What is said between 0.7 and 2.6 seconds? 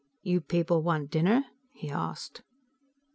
want dinner?" he asked.